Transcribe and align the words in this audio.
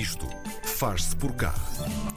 Isto 0.00 0.26
faz-se 0.62 1.16
por 1.16 1.32
cá. 1.34 1.54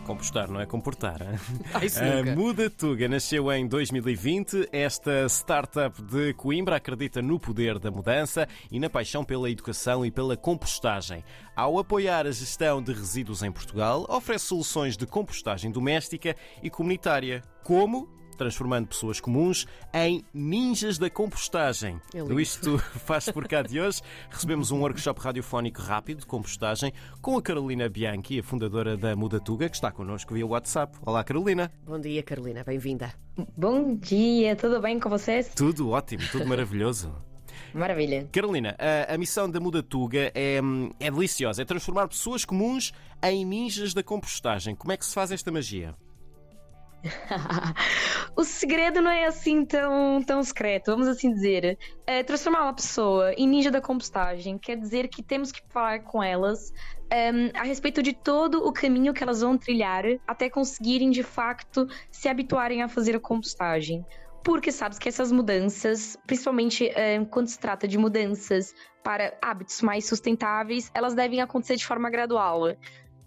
Compostar, 0.05 0.49
não 0.51 0.59
é 0.59 0.65
comportar. 0.65 1.21
hein? 1.21 1.39
Ai, 1.73 2.29
A. 2.31 2.35
Muda 2.35 2.69
Tuga 2.69 3.07
nasceu 3.07 3.49
em 3.53 3.67
2020. 3.67 4.67
Esta 4.71 5.25
startup 5.29 6.01
de 6.01 6.33
Coimbra 6.33 6.75
acredita 6.75 7.21
no 7.21 7.39
poder 7.39 7.79
da 7.79 7.89
mudança 7.89 8.47
e 8.69 8.79
na 8.79 8.89
paixão 8.89 9.23
pela 9.23 9.49
educação 9.49 10.05
e 10.05 10.11
pela 10.11 10.35
compostagem. 10.35 11.23
Ao 11.55 11.79
apoiar 11.79 12.25
a 12.27 12.31
gestão 12.31 12.81
de 12.81 12.91
resíduos 12.91 13.43
em 13.43 13.51
Portugal, 13.51 14.05
oferece 14.09 14.45
soluções 14.45 14.97
de 14.97 15.05
compostagem 15.05 15.71
doméstica 15.71 16.35
e 16.61 16.69
comunitária. 16.69 17.41
Como? 17.63 18.18
Transformando 18.39 18.87
pessoas 18.87 19.19
comuns 19.19 19.67
em 19.93 20.23
ninjas 20.33 20.97
da 20.97 21.09
compostagem. 21.09 21.99
É. 22.13 22.23
No 22.23 22.39
Isto 22.39 22.77
Faz 23.05 23.29
Por 23.29 23.45
Cá 23.49 23.61
de 23.61 23.81
hoje, 23.81 24.01
recebemos 24.29 24.71
um 24.71 24.79
workshop 24.79 25.19
radiofónico 25.19 25.81
rápido 25.81 26.19
de 26.21 26.25
compostagem 26.25 26.93
com 27.21 27.37
a 27.37 27.41
Carolina 27.41 27.89
Bianchi, 27.89 28.39
a 28.39 28.43
fundadora 28.43 28.95
da 28.95 29.13
Muda 29.13 29.41
Tuga, 29.41 29.67
que 29.67 29.75
está 29.75 29.91
connosco 29.91 30.33
via 30.33 30.47
WhatsApp. 30.47 30.97
Olá, 31.05 31.21
Carolina. 31.21 31.69
Bom 31.85 31.99
dia, 31.99 32.23
Carolina, 32.23 32.63
bem-vinda. 32.63 33.13
Bom 33.57 33.93
dia, 33.95 34.55
tudo 34.55 34.79
bem 34.79 35.01
com 35.01 35.09
vocês? 35.09 35.51
Tudo 35.53 35.89
ótimo, 35.89 36.23
tudo 36.31 36.45
maravilhoso. 36.47 37.13
Maravilha. 37.73 38.29
Carolina, 38.31 38.73
a, 38.79 39.15
a 39.15 39.17
missão 39.17 39.49
da 39.49 39.59
Muda 39.59 39.83
Tuga 39.83 40.31
é, 40.33 40.61
é 40.97 41.11
deliciosa, 41.11 41.61
é 41.61 41.65
transformar 41.65 42.07
pessoas 42.07 42.45
comuns 42.45 42.93
em 43.21 43.43
ninjas 43.43 43.93
da 43.93 44.01
compostagem. 44.01 44.77
Como 44.77 44.93
é 44.93 44.97
que 44.97 45.05
se 45.05 45.13
faz 45.13 45.29
esta 45.29 45.51
magia? 45.51 45.93
o 48.35 48.43
segredo 48.43 49.01
não 49.01 49.11
é 49.11 49.25
assim 49.25 49.65
tão, 49.65 50.21
tão 50.23 50.43
secreto, 50.43 50.91
vamos 50.91 51.07
assim 51.07 51.33
dizer. 51.33 51.77
É, 52.05 52.23
transformar 52.23 52.63
uma 52.63 52.73
pessoa 52.73 53.33
em 53.33 53.47
ninja 53.47 53.71
da 53.71 53.81
compostagem 53.81 54.57
quer 54.57 54.77
dizer 54.77 55.07
que 55.07 55.23
temos 55.23 55.51
que 55.51 55.61
falar 55.69 55.99
com 56.03 56.21
elas 56.21 56.71
ehm, 57.11 57.51
a 57.55 57.63
respeito 57.63 58.01
de 58.01 58.13
todo 58.13 58.65
o 58.65 58.73
caminho 58.73 59.13
que 59.13 59.23
elas 59.23 59.41
vão 59.41 59.57
trilhar 59.57 60.03
até 60.27 60.49
conseguirem 60.49 61.09
de 61.09 61.23
facto 61.23 61.87
se 62.11 62.27
habituarem 62.27 62.81
a 62.81 62.87
fazer 62.87 63.15
a 63.15 63.19
compostagem. 63.19 64.05
Porque 64.43 64.71
sabes 64.71 64.97
que 64.97 65.09
essas 65.09 65.31
mudanças, 65.31 66.17
principalmente 66.25 66.87
eh, 66.95 67.23
quando 67.25 67.47
se 67.47 67.59
trata 67.59 67.87
de 67.87 67.97
mudanças 67.97 68.73
para 69.03 69.37
hábitos 69.41 69.81
mais 69.81 70.07
sustentáveis, 70.07 70.89
elas 70.93 71.13
devem 71.13 71.41
acontecer 71.41 71.75
de 71.75 71.85
forma 71.85 72.09
gradual. 72.09 72.69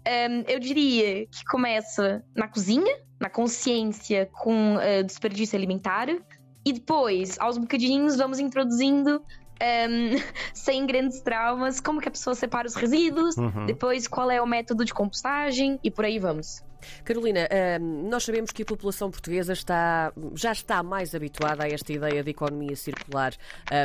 Ehm, 0.05 0.43
eu 0.47 0.59
diria 0.59 1.25
que 1.27 1.45
começa 1.49 2.23
na 2.35 2.47
cozinha, 2.47 2.95
na 3.19 3.29
consciência 3.29 4.29
com 4.41 4.79
eh, 4.79 5.03
desperdício 5.03 5.57
alimentar, 5.57 6.07
e 6.65 6.71
depois, 6.73 7.37
aos 7.39 7.57
bocadinhos, 7.57 8.15
vamos 8.15 8.39
introduzindo. 8.39 9.21
Ehm, 9.59 10.15
sem 10.53 10.85
grandes 10.85 11.21
traumas, 11.21 11.79
como 11.79 11.99
que 12.01 12.07
a 12.07 12.11
pessoa 12.11 12.35
separa 12.35 12.67
os 12.67 12.75
resíduos, 12.75 13.37
Uhum. 13.37 13.65
depois 13.65 14.07
qual 14.07 14.29
é 14.31 14.41
o 14.41 14.45
método 14.45 14.85
de 14.85 14.93
compostagem 14.93 15.79
e 15.83 15.89
por 15.91 16.05
aí 16.05 16.19
vamos. 16.19 16.63
Carolina, 17.05 17.47
hum, 17.79 18.09
nós 18.09 18.25
sabemos 18.25 18.51
que 18.51 18.61
a 18.63 18.65
população 18.65 19.09
portuguesa 19.09 19.53
está, 19.53 20.11
já 20.35 20.51
está 20.51 20.83
mais 20.83 21.15
habituada 21.15 21.63
a 21.63 21.67
esta 21.69 21.93
ideia 21.93 22.21
de 22.21 22.31
economia 22.31 22.75
circular, 22.75 23.33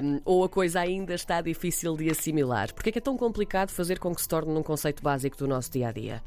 hum, 0.02 0.20
ou 0.24 0.42
a 0.42 0.48
coisa 0.48 0.80
ainda 0.80 1.14
está 1.14 1.40
difícil 1.40 1.96
de 1.96 2.10
assimilar. 2.10 2.74
Porquê 2.74 2.88
é 2.88 2.92
que 2.92 2.98
é 2.98 3.00
tão 3.00 3.16
complicado 3.16 3.70
fazer 3.70 4.00
com 4.00 4.12
que 4.12 4.20
se 4.20 4.28
torne 4.28 4.50
um 4.50 4.64
conceito 4.64 5.00
básico 5.00 5.36
do 5.36 5.46
nosso 5.46 5.70
dia 5.70 5.88
a 5.88 5.92
dia? 5.92 6.22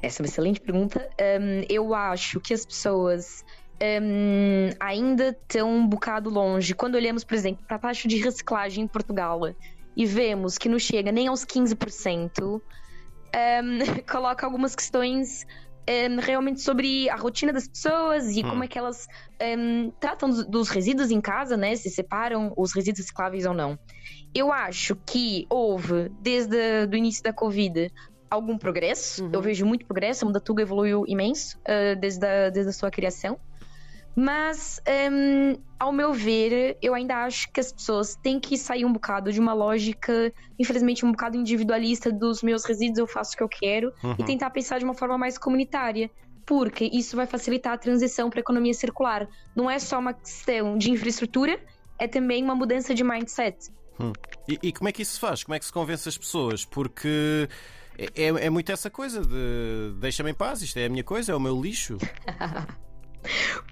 Essa 0.00 0.20
é 0.20 0.22
uma 0.22 0.28
excelente 0.28 0.60
pergunta. 0.60 1.08
Eu 1.68 1.94
acho 1.94 2.38
que 2.38 2.52
as 2.54 2.64
pessoas 2.64 3.44
hum, 3.82 4.70
ainda 4.80 5.28
estão 5.28 5.70
um 5.70 5.86
bocado 5.86 6.30
longe. 6.30 6.74
Quando 6.74 6.94
olhamos, 6.94 7.24
por 7.24 7.34
exemplo, 7.34 7.64
para 7.66 7.76
a 7.76 7.80
taxa 7.80 8.08
de 8.08 8.16
reciclagem 8.16 8.84
em 8.84 8.88
Portugal 8.88 9.40
e 9.96 10.06
vemos 10.06 10.58
que 10.58 10.68
não 10.68 10.78
chega 10.78 11.12
nem 11.12 11.28
aos 11.28 11.44
15%, 11.44 12.40
hum, 12.42 12.60
coloca 14.10 14.46
algumas 14.46 14.74
questões 14.74 15.46
hum, 15.88 16.20
realmente 16.20 16.60
sobre 16.60 17.08
a 17.08 17.16
rotina 17.16 17.52
das 17.52 17.68
pessoas 17.68 18.36
e 18.36 18.42
como 18.42 18.64
é 18.64 18.68
que 18.68 18.78
elas 18.78 19.06
hum, 19.58 19.92
tratam 20.00 20.28
dos, 20.28 20.46
dos 20.46 20.68
resíduos 20.68 21.10
em 21.10 21.20
casa, 21.20 21.56
né? 21.56 21.74
Se 21.76 21.90
separam 21.90 22.52
os 22.56 22.72
resíduos 22.72 23.00
recicláveis 23.00 23.46
ou 23.46 23.54
não. 23.54 23.78
Eu 24.34 24.52
acho 24.52 24.96
que 25.06 25.46
houve, 25.48 26.10
desde 26.20 26.56
o 26.90 26.96
início 26.96 27.22
da 27.22 27.32
Covid, 27.32 27.88
algum 28.34 28.58
progresso. 28.58 29.24
Uhum. 29.24 29.30
Eu 29.32 29.40
vejo 29.40 29.64
muito 29.64 29.86
progresso. 29.86 30.24
A 30.24 30.26
Mudatuga 30.26 30.62
evoluiu 30.62 31.04
imenso 31.06 31.58
uh, 31.58 31.98
desde, 31.98 32.26
a, 32.26 32.50
desde 32.50 32.70
a 32.70 32.72
sua 32.72 32.90
criação. 32.90 33.38
Mas, 34.16 34.80
um, 35.12 35.56
ao 35.78 35.92
meu 35.92 36.12
ver, 36.12 36.78
eu 36.80 36.94
ainda 36.94 37.24
acho 37.24 37.50
que 37.52 37.58
as 37.60 37.72
pessoas 37.72 38.14
têm 38.16 38.38
que 38.38 38.56
sair 38.56 38.84
um 38.84 38.92
bocado 38.92 39.32
de 39.32 39.40
uma 39.40 39.52
lógica, 39.52 40.32
infelizmente, 40.58 41.04
um 41.04 41.10
bocado 41.10 41.36
individualista 41.36 42.12
dos 42.12 42.42
meus 42.42 42.64
resíduos, 42.64 42.98
eu 42.98 43.06
faço 43.06 43.32
o 43.34 43.36
que 43.36 43.42
eu 43.42 43.48
quero, 43.48 43.92
Uhum. 44.04 44.14
e 44.18 44.24
tentar 44.24 44.50
pensar 44.50 44.78
de 44.78 44.84
uma 44.84 44.94
forma 44.94 45.18
mais 45.18 45.36
comunitária. 45.36 46.10
Porque 46.46 46.84
isso 46.92 47.16
vai 47.16 47.26
facilitar 47.26 47.72
a 47.72 47.78
transição 47.78 48.28
para 48.28 48.38
a 48.38 48.42
economia 48.42 48.74
circular. 48.74 49.26
Não 49.56 49.68
é 49.70 49.78
só 49.78 49.98
uma 49.98 50.12
questão 50.12 50.76
de 50.76 50.90
infraestrutura, 50.90 51.58
é 51.98 52.06
também 52.06 52.44
uma 52.44 52.54
mudança 52.54 52.94
de 52.94 53.02
mindset. 53.02 53.56
E, 54.46 54.58
e 54.62 54.72
como 54.72 54.88
é 54.88 54.92
que 54.92 55.00
isso 55.02 55.14
se 55.14 55.20
faz? 55.20 55.42
Como 55.42 55.54
é 55.54 55.58
que 55.58 55.64
se 55.64 55.72
convence 55.72 56.06
as 56.08 56.18
pessoas? 56.18 56.64
Porque 56.64 57.48
é, 57.96 58.04
é- 58.24 58.46
é 58.46 58.50
muito 58.50 58.70
essa 58.70 58.90
coisa 58.90 59.22
de 59.22 59.94
deixa-me 59.98 60.30
em 60.32 60.34
paz, 60.34 60.60
isto 60.60 60.76
é 60.78 60.84
a 60.84 60.88
minha 60.90 61.02
coisa, 61.04 61.32
é 61.32 61.34
o 61.34 61.40
meu 61.40 61.58
lixo. 61.60 61.96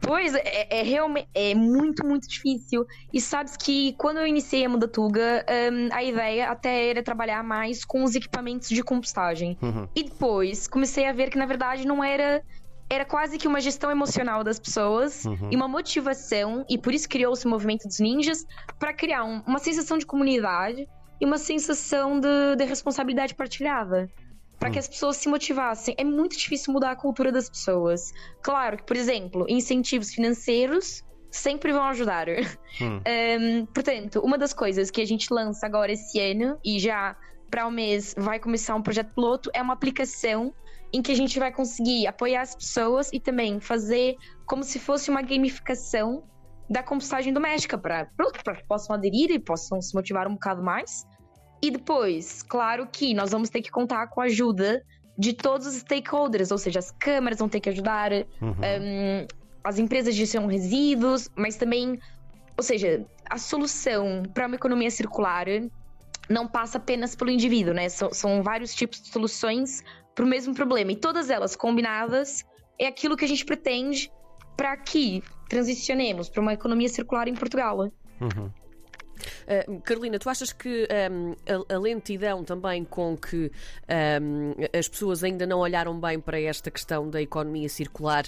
Pois, 0.00 0.34
é, 0.34 0.80
é 0.80 0.82
realmente 0.82 1.28
é 1.34 1.54
muito, 1.54 2.06
muito 2.06 2.28
difícil. 2.28 2.84
E 3.12 3.20
sabes 3.20 3.56
que 3.56 3.94
quando 3.98 4.18
eu 4.18 4.26
iniciei 4.26 4.64
a 4.64 4.68
Mudatuga, 4.68 5.44
hum, 5.72 5.88
a 5.92 6.02
ideia 6.02 6.50
até 6.50 6.88
era 6.90 7.02
trabalhar 7.02 7.42
mais 7.44 7.84
com 7.84 8.02
os 8.04 8.14
equipamentos 8.14 8.68
de 8.68 8.82
compostagem. 8.82 9.56
Uhum. 9.62 9.88
E 9.94 10.04
depois 10.04 10.66
comecei 10.66 11.06
a 11.06 11.12
ver 11.12 11.30
que, 11.30 11.38
na 11.38 11.46
verdade, 11.46 11.86
não 11.86 12.02
era. 12.02 12.42
Era 12.90 13.06
quase 13.06 13.38
que 13.38 13.48
uma 13.48 13.58
gestão 13.58 13.90
emocional 13.90 14.44
das 14.44 14.58
pessoas 14.60 15.24
Uhum. 15.24 15.48
e 15.50 15.56
uma 15.56 15.66
motivação, 15.66 16.62
e 16.68 16.76
por 16.76 16.92
isso 16.92 17.08
criou-se 17.08 17.46
o 17.46 17.48
movimento 17.48 17.88
dos 17.88 17.98
ninjas, 17.98 18.44
para 18.78 18.92
criar 18.92 19.24
um- 19.24 19.40
uma 19.46 19.58
sensação 19.58 19.96
de 19.96 20.04
comunidade 20.04 20.86
e 21.18 21.24
uma 21.24 21.38
sensação 21.38 22.20
de, 22.20 22.56
de 22.56 22.64
responsabilidade 22.64 23.34
partilhada. 23.34 24.10
Para 24.62 24.70
que 24.70 24.78
as 24.78 24.86
pessoas 24.86 25.16
se 25.16 25.28
motivassem. 25.28 25.92
É 25.98 26.04
muito 26.04 26.38
difícil 26.38 26.72
mudar 26.72 26.92
a 26.92 26.96
cultura 26.96 27.32
das 27.32 27.50
pessoas. 27.50 28.12
Claro 28.42 28.76
que, 28.76 28.84
por 28.84 28.96
exemplo, 28.96 29.44
incentivos 29.48 30.14
financeiros 30.14 31.02
sempre 31.32 31.72
vão 31.72 31.84
ajudar. 31.84 32.26
Hum. 32.80 33.02
Hum, 33.06 33.66
portanto, 33.66 34.18
uma 34.20 34.38
das 34.38 34.54
coisas 34.54 34.90
que 34.90 35.02
a 35.02 35.04
gente 35.04 35.26
lança 35.30 35.66
agora 35.66 35.92
esse 35.92 36.18
ano, 36.18 36.58
e 36.64 36.78
já 36.78 37.14
para 37.50 37.66
o 37.66 37.70
mês 37.70 38.14
vai 38.16 38.40
começar 38.40 38.74
um 38.74 38.80
projeto 38.80 39.12
piloto, 39.14 39.50
é 39.52 39.60
uma 39.60 39.74
aplicação 39.74 40.54
em 40.90 41.02
que 41.02 41.12
a 41.12 41.14
gente 41.14 41.38
vai 41.38 41.52
conseguir 41.52 42.06
apoiar 42.06 42.40
as 42.40 42.54
pessoas 42.54 43.10
e 43.12 43.20
também 43.20 43.60
fazer 43.60 44.14
como 44.46 44.64
se 44.64 44.78
fosse 44.78 45.10
uma 45.10 45.20
gamificação 45.20 46.24
da 46.70 46.82
compostagem 46.82 47.30
doméstica, 47.30 47.76
para 47.76 48.06
que 48.06 48.66
possam 48.66 48.96
aderir 48.96 49.30
e 49.30 49.38
possam 49.38 49.82
se 49.82 49.94
motivar 49.94 50.26
um 50.26 50.32
bocado 50.32 50.62
mais. 50.62 51.06
E 51.62 51.70
depois, 51.70 52.42
claro 52.42 52.88
que 52.90 53.14
nós 53.14 53.30
vamos 53.30 53.48
ter 53.48 53.62
que 53.62 53.70
contar 53.70 54.08
com 54.08 54.20
a 54.20 54.24
ajuda 54.24 54.82
de 55.16 55.32
todos 55.32 55.66
os 55.66 55.74
stakeholders, 55.76 56.50
ou 56.50 56.58
seja, 56.58 56.80
as 56.80 56.90
câmaras 56.90 57.38
vão 57.38 57.48
ter 57.48 57.60
que 57.60 57.68
ajudar, 57.68 58.10
Uhum. 58.40 58.50
hum, 58.50 59.26
as 59.62 59.78
empresas 59.78 60.14
de 60.14 60.20
gestão 60.20 60.46
resíduos, 60.46 61.28
mas 61.36 61.56
também, 61.56 62.00
ou 62.56 62.64
seja, 62.64 63.06
a 63.30 63.38
solução 63.38 64.24
para 64.34 64.46
uma 64.46 64.56
economia 64.56 64.90
circular 64.90 65.46
não 66.28 66.48
passa 66.48 66.78
apenas 66.78 67.14
pelo 67.14 67.30
indivíduo, 67.30 67.72
né? 67.72 67.88
São, 67.88 68.12
são 68.12 68.42
vários 68.42 68.74
tipos 68.74 69.00
de 69.00 69.08
soluções 69.08 69.84
para 70.14 70.24
o 70.24 70.28
mesmo 70.28 70.54
problema. 70.54 70.90
E 70.90 70.96
todas 70.96 71.30
elas 71.30 71.54
combinadas 71.54 72.44
é 72.78 72.86
aquilo 72.86 73.16
que 73.16 73.24
a 73.24 73.28
gente 73.28 73.44
pretende 73.44 74.10
para 74.56 74.76
que 74.76 75.22
transicionemos 75.48 76.28
para 76.28 76.40
uma 76.40 76.54
economia 76.54 76.88
circular 76.88 77.28
em 77.28 77.34
Portugal. 77.34 77.78
Uhum. 78.20 78.50
Uh, 79.46 79.80
Carolina, 79.80 80.18
tu 80.18 80.28
achas 80.28 80.52
que 80.52 80.86
um, 81.10 81.34
a, 81.70 81.74
a 81.74 81.78
lentidão 81.78 82.44
também 82.44 82.84
com 82.84 83.16
que 83.16 83.50
um, 84.20 84.54
as 84.78 84.88
pessoas 84.88 85.22
ainda 85.24 85.46
não 85.46 85.58
olharam 85.58 85.98
bem 85.98 86.20
para 86.20 86.40
esta 86.40 86.70
questão 86.70 87.08
da 87.08 87.20
economia 87.20 87.68
circular 87.68 88.24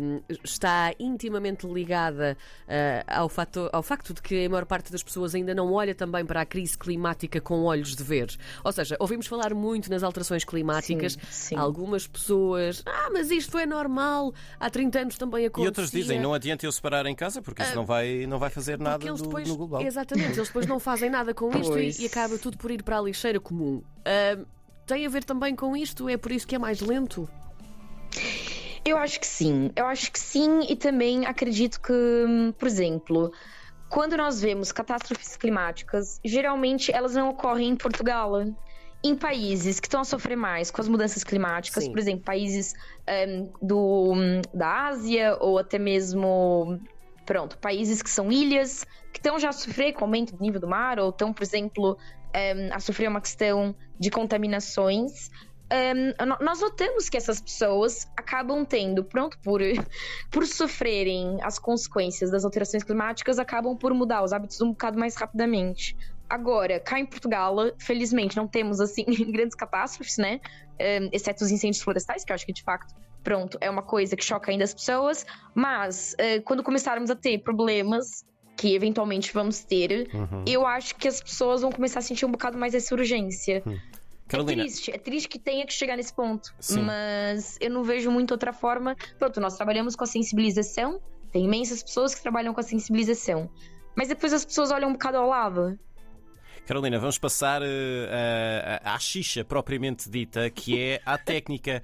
um, 0.00 0.20
está 0.44 0.92
intimamente 0.98 1.66
ligada 1.66 2.36
uh, 2.66 2.70
ao, 3.06 3.28
fato, 3.28 3.68
ao 3.72 3.82
facto 3.82 4.12
de 4.14 4.22
que 4.22 4.46
a 4.46 4.48
maior 4.48 4.64
parte 4.66 4.90
das 4.92 5.02
pessoas 5.02 5.34
ainda 5.34 5.54
não 5.54 5.72
olha 5.72 5.94
também 5.94 6.24
para 6.24 6.40
a 6.40 6.46
crise 6.46 6.76
climática 6.76 7.40
com 7.40 7.62
olhos 7.64 7.94
de 7.94 8.02
ver? 8.02 8.28
Ou 8.64 8.72
seja, 8.72 8.96
ouvimos 8.98 9.26
falar 9.26 9.54
muito 9.54 9.90
nas 9.90 10.02
alterações 10.02 10.44
climáticas, 10.44 11.12
Sim, 11.12 11.20
sim. 11.30 11.56
algumas 11.56 12.06
pessoas, 12.06 12.82
ah, 12.86 13.10
mas 13.12 13.30
isto 13.30 13.56
é 13.58 13.66
normal, 13.66 14.32
há 14.58 14.68
30 14.70 14.98
anos 15.00 15.18
também 15.18 15.46
acontecia. 15.46 15.64
E 15.66 15.68
outras 15.68 15.90
dizem, 15.90 16.20
não 16.20 16.34
adianta 16.34 16.66
eu 16.66 16.72
separar 16.72 17.06
em 17.06 17.14
casa, 17.14 17.40
porque 17.42 17.62
isso 17.62 17.74
não, 17.74 17.84
vai, 17.84 18.26
não 18.26 18.38
vai 18.38 18.50
fazer 18.50 18.78
nada 18.78 18.98
do- 19.04 19.22
depois, 19.22 19.48
no 19.48 19.56
global. 19.56 19.82
Exatamente, 19.82 20.38
eles 20.48 20.50
depois 20.50 20.66
não 20.66 20.80
fazem 20.80 21.10
nada 21.10 21.34
com 21.34 21.50
isto 21.56 21.78
e, 21.78 22.02
e 22.02 22.06
acaba 22.06 22.38
tudo 22.38 22.56
por 22.56 22.70
ir 22.70 22.82
para 22.82 22.98
a 22.98 23.02
lixeira 23.02 23.38
comum. 23.38 23.82
Ah, 24.04 24.38
tem 24.86 25.04
a 25.06 25.08
ver 25.08 25.24
também 25.24 25.54
com 25.54 25.76
isto? 25.76 26.08
É 26.08 26.16
por 26.16 26.32
isso 26.32 26.46
que 26.46 26.54
é 26.54 26.58
mais 26.58 26.80
lento? 26.80 27.28
Eu 28.84 28.96
acho 28.96 29.20
que 29.20 29.26
sim, 29.26 29.70
eu 29.76 29.86
acho 29.86 30.10
que 30.10 30.18
sim, 30.18 30.60
e 30.68 30.74
também 30.74 31.26
acredito 31.26 31.78
que, 31.80 31.92
hum, 31.92 32.52
por 32.58 32.66
exemplo, 32.66 33.30
quando 33.90 34.16
nós 34.16 34.40
vemos 34.40 34.72
catástrofes 34.72 35.36
climáticas, 35.36 36.18
geralmente 36.24 36.90
elas 36.90 37.14
não 37.14 37.28
ocorrem 37.28 37.68
em 37.68 37.76
Portugal. 37.76 38.32
em 39.04 39.14
países 39.14 39.78
que 39.78 39.86
estão 39.86 40.00
a 40.00 40.04
sofrer 40.04 40.36
mais 40.36 40.72
com 40.72 40.80
as 40.80 40.88
mudanças 40.88 41.22
climáticas, 41.22 41.84
Sim. 41.84 41.90
por 41.90 42.00
exemplo, 42.00 42.24
países 42.24 42.74
um, 43.28 43.52
do, 43.62 44.12
da 44.52 44.88
Ásia 44.88 45.36
ou 45.38 45.58
até 45.58 45.78
mesmo, 45.78 46.80
pronto, 47.28 47.58
países 47.58 48.00
que 48.00 48.08
são 48.08 48.32
ilhas, 48.32 48.86
que 49.12 49.18
estão 49.18 49.38
já 49.38 49.50
a 49.50 49.52
sofrer 49.52 49.92
com 49.92 50.00
o 50.00 50.04
aumento 50.04 50.34
do 50.34 50.40
nível 50.42 50.58
do 50.58 50.66
mar, 50.66 50.98
ou 50.98 51.10
estão, 51.10 51.30
por 51.30 51.42
exemplo, 51.42 51.98
um, 52.34 52.74
a 52.74 52.80
sofrer 52.80 53.06
uma 53.06 53.20
questão 53.20 53.76
de 54.00 54.10
contaminações. 54.10 55.28
Um, 55.70 56.26
no- 56.26 56.38
nós 56.40 56.62
notamos 56.62 57.10
que 57.10 57.18
essas 57.18 57.38
pessoas 57.38 58.10
acabam 58.16 58.64
tendo, 58.64 59.04
pronto, 59.04 59.38
por, 59.42 59.60
por 60.32 60.46
sofrerem 60.46 61.36
as 61.42 61.58
consequências 61.58 62.30
das 62.30 62.46
alterações 62.46 62.82
climáticas, 62.82 63.38
acabam 63.38 63.76
por 63.76 63.92
mudar 63.92 64.24
os 64.24 64.32
hábitos 64.32 64.58
um 64.62 64.70
bocado 64.70 64.98
mais 64.98 65.14
rapidamente. 65.14 65.94
Agora, 66.30 66.80
cá 66.80 66.98
em 66.98 67.04
Portugal, 67.04 67.56
felizmente, 67.78 68.38
não 68.38 68.48
temos, 68.48 68.80
assim, 68.80 69.04
grandes 69.30 69.54
catástrofes, 69.54 70.16
né? 70.16 70.40
Um, 70.80 71.10
exceto 71.12 71.44
os 71.44 71.50
incêndios 71.50 71.82
florestais, 71.82 72.24
que 72.24 72.32
eu 72.32 72.34
acho 72.34 72.46
que, 72.46 72.54
de 72.54 72.62
facto, 72.62 72.94
pronto, 73.28 73.58
é 73.60 73.68
uma 73.68 73.82
coisa 73.82 74.16
que 74.16 74.24
choca 74.24 74.50
ainda 74.50 74.64
as 74.64 74.72
pessoas. 74.72 75.26
Mas, 75.54 76.14
eh, 76.18 76.40
quando 76.40 76.62
começarmos 76.62 77.10
a 77.10 77.14
ter 77.14 77.38
problemas, 77.40 78.24
que 78.56 78.74
eventualmente 78.74 79.32
vamos 79.34 79.62
ter, 79.62 80.08
Uhum. 80.14 80.44
eu 80.46 80.66
acho 80.66 80.96
que 80.96 81.06
as 81.06 81.20
pessoas 81.20 81.60
vão 81.60 81.70
começar 81.70 81.98
a 81.98 82.02
sentir 82.02 82.24
um 82.24 82.30
bocado 82.32 82.56
mais 82.56 82.74
essa 82.74 82.94
urgência. 82.94 83.62
Carolina, 84.26 84.62
É 84.62 84.64
triste, 84.64 84.90
é 84.90 84.98
triste 84.98 85.28
que 85.28 85.38
tenha 85.38 85.66
que 85.66 85.72
chegar 85.74 85.96
nesse 85.96 86.12
ponto. 86.14 86.54
Sim. 86.58 86.82
Mas 86.82 87.56
eu 87.60 87.70
não 87.70 87.82
vejo 87.84 88.10
muito 88.10 88.30
outra 88.32 88.52
forma. 88.52 88.96
Pronto, 89.18 89.40
nós 89.40 89.56
trabalhamos 89.56 89.94
com 89.94 90.04
a 90.04 90.06
sensibilização, 90.06 91.00
tem 91.30 91.44
imensas 91.44 91.82
pessoas 91.82 92.14
que 92.14 92.22
trabalham 92.22 92.54
com 92.54 92.60
a 92.60 92.62
sensibilização. 92.62 93.50
Mas 93.94 94.08
depois 94.08 94.32
as 94.32 94.44
pessoas 94.44 94.70
olham 94.70 94.88
um 94.88 94.92
bocado 94.92 95.18
ao 95.18 95.28
lado. 95.28 95.78
Carolina, 96.66 96.98
vamos 96.98 97.18
passar 97.18 97.62
a- 97.62 97.66
a- 98.84 98.94
à 98.94 98.98
xixa 98.98 99.44
propriamente 99.44 100.10
dita, 100.10 100.50
que 100.50 100.78
é 100.80 101.00
a 101.06 101.16
técnica. 101.18 101.82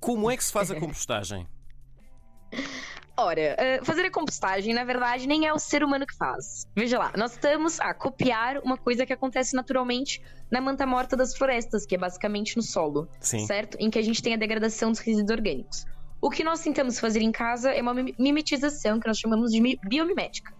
Como 0.00 0.30
é 0.30 0.36
que 0.36 0.42
se 0.44 0.52
faz 0.52 0.70
a 0.70 0.74
compostagem? 0.80 1.46
Ora, 3.16 3.40
eh, 3.58 3.80
fazer 3.84 4.06
a 4.06 4.10
compostagem, 4.10 4.72
na 4.72 4.82
verdade, 4.82 5.26
nem 5.26 5.46
é 5.46 5.52
o 5.52 5.58
ser 5.58 5.84
humano 5.84 6.06
que 6.06 6.16
faz. 6.16 6.66
Veja 6.74 6.98
lá, 6.98 7.12
nós 7.18 7.32
estamos 7.32 7.78
a 7.78 7.92
copiar 7.92 8.58
uma 8.64 8.78
coisa 8.78 9.04
que 9.04 9.12
acontece 9.12 9.54
naturalmente 9.54 10.22
na 10.50 10.58
manta 10.58 10.86
morta 10.86 11.14
das 11.18 11.36
florestas, 11.36 11.84
que 11.84 11.94
é 11.94 11.98
basicamente 11.98 12.56
no 12.56 12.62
solo, 12.62 13.06
Sim. 13.20 13.46
certo? 13.46 13.76
Em 13.78 13.90
que 13.90 13.98
a 13.98 14.02
gente 14.02 14.22
tem 14.22 14.32
a 14.32 14.38
degradação 14.38 14.90
dos 14.90 15.00
resíduos 15.00 15.30
orgânicos. 15.36 15.84
O 16.18 16.30
que 16.30 16.42
nós 16.42 16.60
tentamos 16.60 16.98
fazer 16.98 17.20
em 17.20 17.30
casa 17.30 17.70
é 17.70 17.82
uma 17.82 17.92
mim- 17.92 18.14
mimetização, 18.18 18.98
que 18.98 19.06
nós 19.06 19.18
chamamos 19.18 19.50
de 19.50 19.60
mi- 19.60 19.78
biomimética. 19.86 20.54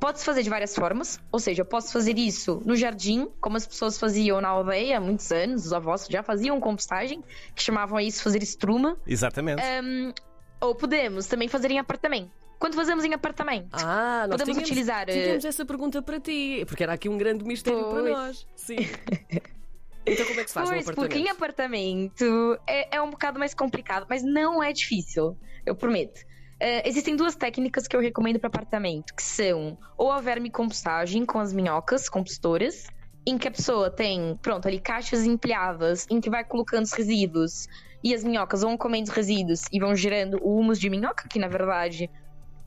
Pode-se 0.00 0.24
fazer 0.24 0.42
de 0.42 0.48
várias 0.48 0.74
formas, 0.74 1.20
ou 1.30 1.38
seja, 1.38 1.60
eu 1.60 1.66
posso 1.66 1.92
fazer 1.92 2.16
isso 2.18 2.62
no 2.64 2.74
jardim, 2.74 3.28
como 3.40 3.56
as 3.58 3.66
pessoas 3.66 3.98
faziam 3.98 4.40
na 4.40 4.48
aldeia 4.48 4.96
há 4.96 5.00
muitos 5.00 5.30
anos, 5.30 5.66
os 5.66 5.72
avós 5.74 6.06
já 6.08 6.22
faziam 6.22 6.58
compostagem, 6.58 7.22
que 7.54 7.62
chamavam 7.62 8.00
isso 8.00 8.22
fazer 8.22 8.42
estruma. 8.42 8.96
Exatamente. 9.06 9.62
Ahm, 9.62 10.12
ou 10.60 10.74
podemos 10.74 11.26
também 11.26 11.48
fazer 11.48 11.70
em 11.70 11.78
apartamento. 11.78 12.30
Quando 12.58 12.74
fazemos 12.74 13.04
em 13.04 13.12
apartamento, 13.14 13.68
Ah, 13.72 14.26
nós 14.28 14.32
podemos 14.40 14.44
tínhamos, 14.56 14.70
utilizar. 14.70 15.08
eh, 15.08 15.22
tínhamos 15.22 15.44
essa 15.44 15.64
pergunta 15.64 16.00
para 16.02 16.18
ti, 16.18 16.62
porque 16.66 16.82
era 16.82 16.92
aqui 16.94 17.08
um 17.08 17.16
grande 17.18 17.44
mistério 17.44 17.84
para 17.84 18.00
Pois. 18.00 18.12
nós. 18.12 18.46
Sim. 18.56 18.76
então 20.06 20.26
como 20.26 20.40
é 20.40 20.44
que 20.44 20.48
se 20.50 20.54
faz 20.54 20.68
Pois, 20.68 20.80
apartamento? 20.82 20.94
porque 20.94 21.18
em 21.18 21.28
apartamento 21.30 22.58
é, 22.66 22.96
é 22.96 23.02
um 23.02 23.10
bocado 23.10 23.38
mais 23.38 23.54
complicado, 23.54 24.06
mas 24.08 24.22
não 24.22 24.62
é 24.62 24.72
difícil, 24.72 25.36
eu 25.64 25.74
prometo. 25.74 26.20
Eh, 26.60 26.86
existem 26.86 27.16
duas 27.16 27.34
técnicas 27.34 27.88
que 27.88 27.96
eu 27.96 28.00
recomendo 28.00 28.38
para 28.38 28.48
apartamento, 28.48 29.14
que 29.14 29.22
são 29.22 29.78
ou 29.96 30.12
a 30.12 30.20
vermicompostagem 30.20 31.24
com 31.24 31.38
as 31.38 31.54
minhocas 31.54 32.06
compostoras, 32.08 32.86
em 33.26 33.38
que 33.38 33.48
a 33.48 33.50
pessoa 33.50 33.90
tem, 33.90 34.38
pronto, 34.42 34.68
ali 34.68 34.78
caixas 34.78 35.24
empilhadas, 35.24 36.06
em 36.10 36.20
que 36.20 36.28
vai 36.28 36.44
colocando 36.44 36.84
os 36.84 36.92
resíduos 36.92 37.66
e 38.04 38.14
as 38.14 38.22
minhocas 38.22 38.60
vão 38.62 38.76
comendo 38.76 39.08
os 39.10 39.14
resíduos 39.14 39.62
e 39.72 39.80
vão 39.80 39.96
gerando 39.96 40.38
o 40.42 40.58
humus 40.58 40.78
de 40.78 40.90
minhoca, 40.90 41.26
que 41.28 41.38
na 41.38 41.48
verdade 41.48 42.10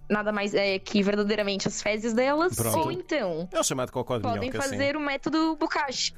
nada 0.09 0.31
mais 0.31 0.53
é 0.53 0.77
que 0.79 1.01
verdadeiramente 1.01 1.67
as 1.67 1.81
fezes 1.81 2.13
delas, 2.13 2.55
Pronto. 2.55 2.79
ou 2.79 2.91
então 2.91 3.47
É 3.51 3.59
o 3.59 3.63
chamado 3.63 3.91
cocó 3.91 4.17
de 4.17 4.23
podem 4.23 4.49
minhoca, 4.49 4.61
sim. 4.61 4.69
fazer 4.69 4.95
o 4.95 4.99
método 4.99 5.55
Bukashi. 5.55 6.13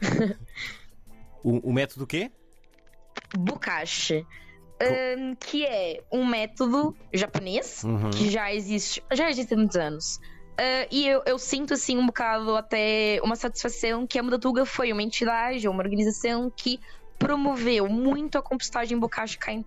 O, 1.44 1.69
o 1.69 1.74
método 1.74 2.07
quê? 2.07 2.31
Bukashi. 3.38 4.25
Hum, 4.90 5.36
que 5.40 5.66
é 5.66 6.02
um 6.12 6.26
método 6.26 6.96
japonês 7.14 7.84
Uhum. 7.84 8.10
que 8.10 8.30
já 8.30 8.54
existe, 8.54 9.04
já 9.14 9.30
existe 9.30 9.54
há 9.54 9.58
muitos 9.58 9.76
anos. 9.76 10.20
Ah, 10.58 10.88
e 10.90 11.08
eu, 11.08 11.22
eu 11.26 11.38
sinto 11.38 11.74
assim 11.74 11.98
um 11.98 12.06
bocado 12.06 12.56
até 12.56 13.20
uma 13.24 13.36
satisfação 13.36 14.08
que 14.08 14.18
a 14.18 14.24
Mudatuga 14.24 14.66
foi 14.66 14.92
uma 14.92 15.04
entidade 15.04 15.68
ou 15.68 15.74
uma 15.74 15.84
organização 15.84 16.52
que 16.56 16.80
promoveu 17.20 17.88
muito 17.90 18.38
a 18.38 18.42
compostagem 18.42 18.98
cá 19.38 19.52
em 19.54 19.64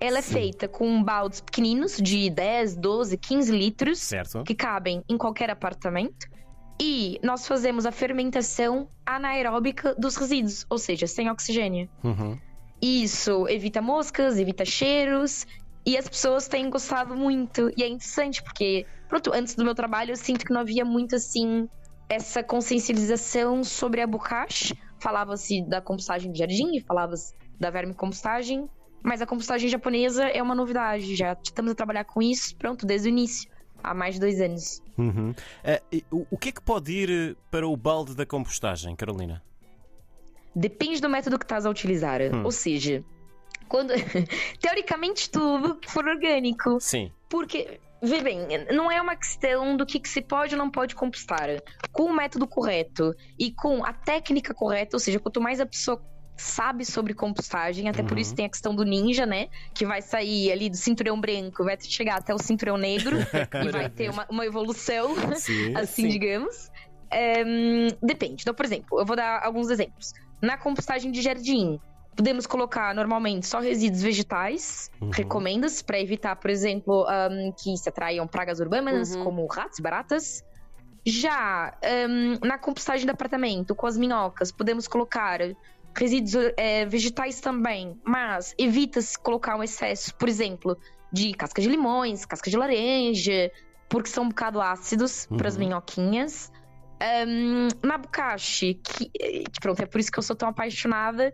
Ela 0.00 0.18
é 0.18 0.22
Sim. 0.22 0.32
feita 0.34 0.68
com 0.68 1.02
baldes 1.02 1.40
pequeninos 1.40 1.96
de 1.96 2.30
10, 2.30 2.76
12, 2.76 3.16
15 3.18 3.52
litros 3.52 3.98
Certo. 3.98 4.44
que 4.44 4.54
cabem 4.54 5.02
em 5.08 5.16
qualquer 5.18 5.50
apartamento. 5.50 6.26
E 6.80 7.18
nós 7.24 7.46
fazemos 7.48 7.84
a 7.86 7.90
fermentação 7.90 8.88
anaeróbica 9.04 9.96
dos 9.96 10.16
resíduos, 10.16 10.64
ou 10.70 10.78
seja, 10.78 11.08
sem 11.08 11.28
oxigênio. 11.28 11.88
Uhum. 12.04 12.38
Isso 12.80 13.48
evita 13.48 13.82
moscas, 13.82 14.38
evita 14.38 14.64
cheiros. 14.64 15.46
E 15.84 15.96
as 15.96 16.08
pessoas 16.08 16.48
têm 16.48 16.68
gostado 16.68 17.16
muito. 17.16 17.70
E 17.76 17.82
é 17.82 17.88
interessante, 17.88 18.42
porque, 18.42 18.86
pronto, 19.08 19.32
antes 19.32 19.54
do 19.54 19.64
meu 19.64 19.74
trabalho 19.74 20.12
eu 20.12 20.16
sinto 20.16 20.44
que 20.44 20.52
não 20.52 20.60
havia 20.60 20.84
muito 20.84 21.16
assim 21.16 21.68
essa 22.08 22.42
consciencialização 22.42 23.64
sobre 23.64 24.00
a 24.00 24.06
bucache. 24.06 24.76
Falava-se 25.00 25.62
da 25.62 25.80
compostagem 25.80 26.32
de 26.32 26.38
jardim, 26.38 26.80
falava-se 26.80 27.34
da 27.58 27.70
vermicompostagem. 27.70 28.68
Mas 29.02 29.22
a 29.22 29.26
compostagem 29.26 29.68
japonesa 29.68 30.24
é 30.24 30.42
uma 30.42 30.54
novidade. 30.54 31.14
Já 31.14 31.36
estamos 31.42 31.72
a 31.72 31.74
trabalhar 31.74 32.04
com 32.04 32.20
isso, 32.20 32.56
pronto, 32.56 32.84
desde 32.84 33.08
o 33.08 33.10
início. 33.10 33.50
Há 33.82 33.94
mais 33.94 34.14
de 34.14 34.20
dois 34.20 34.40
anos. 34.40 34.82
Uhum. 34.98 35.32
E 35.92 36.04
o, 36.10 36.26
o 36.32 36.36
que 36.36 36.48
é 36.48 36.52
que 36.52 36.60
pode 36.60 36.92
ir 36.92 37.10
eh, 37.10 37.36
para 37.48 37.66
o 37.66 37.76
balde 37.76 38.16
da 38.16 38.26
compostagem, 38.26 38.96
Carolina? 38.96 39.40
Depende 40.58 41.00
do 41.00 41.08
método 41.08 41.38
que 41.38 41.44
estás 41.44 41.64
a 41.64 41.70
utilizar. 41.70 42.20
Hum. 42.20 42.42
Ou 42.44 42.50
seja, 42.50 43.04
quando. 43.68 43.92
Teoricamente, 44.60 45.30
tudo 45.30 45.76
que 45.76 45.90
for 45.90 46.04
orgânico. 46.06 46.78
Sim. 46.80 47.12
Porque, 47.28 47.78
vê 48.02 48.20
bem, 48.20 48.40
não 48.72 48.90
é 48.90 49.00
uma 49.00 49.14
questão 49.14 49.76
do 49.76 49.86
que, 49.86 50.00
que 50.00 50.08
se 50.08 50.20
pode 50.20 50.54
ou 50.54 50.58
não 50.58 50.70
pode 50.70 50.94
compostar. 50.96 51.48
Com 51.92 52.04
o 52.04 52.12
método 52.12 52.46
correto 52.46 53.14
e 53.38 53.52
com 53.52 53.84
a 53.84 53.92
técnica 53.92 54.52
correta, 54.52 54.96
ou 54.96 55.00
seja, 55.00 55.20
quanto 55.20 55.40
mais 55.40 55.60
a 55.60 55.66
pessoa 55.66 56.02
sabe 56.36 56.84
sobre 56.84 57.14
compostagem, 57.14 57.88
até 57.88 58.00
por 58.02 58.12
Uhum. 58.12 58.18
isso 58.18 58.34
tem 58.34 58.46
a 58.46 58.48
questão 58.48 58.74
do 58.74 58.84
ninja, 58.84 59.26
né? 59.26 59.48
Que 59.74 59.84
vai 59.84 60.00
sair 60.00 60.52
ali 60.52 60.70
do 60.70 60.76
cinturão 60.76 61.20
branco, 61.20 61.64
vai 61.64 61.76
chegar 61.80 62.16
até 62.18 62.32
o 62.34 62.38
cinturão 62.38 62.76
negro 62.76 63.16
e 63.66 63.70
vai 63.70 63.88
ter 63.90 64.08
uma, 64.10 64.24
uma 64.30 64.46
evolução 64.46 65.14
Sim. 65.36 65.74
assim, 65.76 66.02
sim. 66.02 66.08
digamos. 66.08 66.70
Depende. 68.02 68.42
Então, 68.42 68.54
por 68.54 68.64
exemplo, 68.64 69.00
eu 69.00 69.06
vou 69.06 69.16
dar 69.16 69.44
alguns 69.44 69.68
exemplos. 69.70 70.12
Na 70.42 70.56
compostagem 70.56 71.10
de 71.10 71.20
jardim, 71.20 71.78
podemos 72.16 72.46
colocar 72.46 72.94
normalmente 72.94 73.46
só 73.46 73.60
resíduos 73.60 74.02
vegetais, 74.02 74.88
Uhum. 75.00 75.10
recomenda-se, 75.12 75.82
para 75.84 76.00
evitar, 76.00 76.36
por 76.36 76.50
exemplo, 76.50 77.06
ahm, 77.08 77.52
que 77.62 77.76
se 77.76 77.88
atraiam 77.88 78.26
pragas 78.26 78.60
urbanas, 78.60 79.14
Uhum. 79.16 79.24
como 79.24 79.46
ratos, 79.46 79.78
baratas. 79.80 80.42
Já 81.06 81.72
ahm, 81.84 82.38
na 82.44 82.58
compostagem 82.58 83.04
de 83.06 83.10
apartamento, 83.12 83.74
com 83.74 83.86
as 83.86 83.96
minhocas, 83.96 84.52
podemos 84.52 84.86
colocar 84.86 85.40
resíduos 85.96 86.52
eh, 86.56 86.86
vegetais 86.86 87.40
também, 87.40 87.96
mas 88.06 88.54
evita-se 88.58 89.18
colocar 89.20 89.56
um 89.56 89.62
excesso, 89.62 90.14
por 90.16 90.28
exemplo, 90.28 90.76
de 91.12 91.32
casca 91.34 91.60
de 91.62 91.68
limões, 91.68 92.24
casca 92.24 92.50
de 92.50 92.56
laranja, 92.56 93.50
porque 93.88 94.08
são 94.10 94.24
um 94.24 94.28
bocado 94.28 94.60
ácidos 94.60 95.26
para 95.36 95.48
as 95.48 95.56
Uhum. 95.56 95.64
minhoquinhas. 95.68 96.50
Ahm, 97.00 97.68
na 97.82 97.96
bucache, 97.96 98.74
que, 98.74 99.08
que 99.08 99.60
pronto, 99.60 99.80
é 99.80 99.86
por 99.86 100.00
isso 100.00 100.10
que 100.10 100.18
eu 100.18 100.22
sou 100.22 100.34
tão 100.34 100.48
apaixonada, 100.48 101.32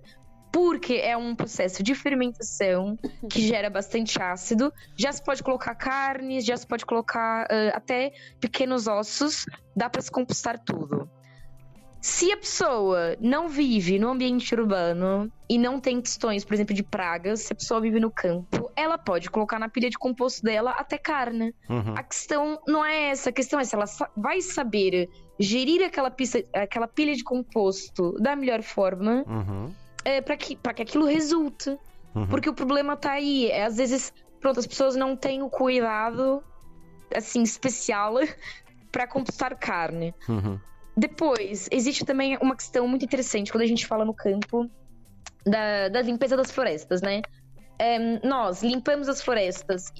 porque 0.52 0.94
é 0.94 1.16
um 1.16 1.34
processo 1.34 1.82
de 1.82 1.94
fermentação 1.94 2.96
que 3.28 3.40
gera 3.40 3.68
bastante 3.68 4.22
ácido. 4.22 4.72
Já 4.96 5.10
se 5.10 5.22
pode 5.22 5.42
colocar 5.42 5.74
carnes, 5.74 6.44
já 6.44 6.56
se 6.56 6.66
pode 6.66 6.86
colocar 6.86 7.48
ah, 7.50 7.72
até 7.74 8.12
pequenos 8.40 8.86
ossos, 8.86 9.46
dá 9.74 9.90
para 9.90 10.00
se 10.00 10.10
compostar 10.10 10.58
tudo. 10.58 11.10
Se 12.00 12.30
a 12.30 12.36
pessoa 12.36 13.16
não 13.18 13.48
vive 13.48 13.98
no 13.98 14.10
ambiente 14.10 14.54
urbano 14.54 15.32
e 15.48 15.56
não 15.56 15.80
tem 15.80 16.02
questões, 16.02 16.44
por 16.44 16.52
exemplo, 16.52 16.74
de 16.74 16.82
pragas, 16.82 17.40
se 17.40 17.52
a 17.54 17.56
pessoa 17.56 17.80
vive 17.80 17.98
no 17.98 18.10
campo, 18.10 18.63
ela 18.76 18.98
pode 18.98 19.30
colocar 19.30 19.58
na 19.58 19.68
pilha 19.68 19.88
de 19.90 19.98
composto 19.98 20.42
dela 20.42 20.72
até 20.72 20.98
carne. 20.98 21.54
Uhum. 21.68 21.94
A 21.96 22.02
questão 22.02 22.60
não 22.66 22.84
é 22.84 23.10
essa, 23.10 23.30
a 23.30 23.32
questão 23.32 23.58
é 23.60 23.64
se 23.64 23.74
ela 23.74 23.86
vai 24.16 24.40
saber 24.40 25.08
gerir 25.38 25.84
aquela, 25.84 26.10
pista, 26.10 26.44
aquela 26.54 26.86
pilha 26.88 27.14
de 27.14 27.24
composto 27.24 28.12
da 28.20 28.36
melhor 28.36 28.62
forma 28.62 29.24
Uhum. 29.26 29.72
é, 30.04 30.20
para 30.20 30.36
que, 30.36 30.56
pra 30.56 30.72
que 30.74 30.82
aquilo 30.82 31.06
resulte. 31.06 31.70
Uhum. 32.14 32.26
Porque 32.28 32.48
o 32.48 32.54
problema 32.54 32.96
tá 32.96 33.12
aí. 33.12 33.50
É, 33.50 33.64
às 33.64 33.76
vezes, 33.76 34.12
pronto, 34.40 34.60
as 34.60 34.66
pessoas 34.66 34.94
não 34.94 35.16
têm 35.16 35.42
o 35.42 35.50
cuidado, 35.50 36.42
assim, 37.14 37.42
especial 37.42 38.14
para 38.92 39.06
compostar 39.06 39.56
carne. 39.58 40.14
Uhum. 40.28 40.58
depois, 40.96 41.68
existe 41.72 42.04
também 42.04 42.38
uma 42.40 42.54
questão 42.54 42.86
muito 42.86 43.04
interessante 43.04 43.50
quando 43.50 43.62
a 43.62 43.66
gente 43.66 43.84
fala 43.84 44.04
no 44.04 44.14
campo 44.14 44.70
da, 45.44 45.88
da 45.88 46.00
limpeza 46.00 46.36
das 46.36 46.50
florestas, 46.52 47.02
né? 47.02 47.20
Um, 47.80 48.26
nós 48.26 48.62
limpamos 48.62 49.08
as 49.08 49.20
florestas 49.20 49.92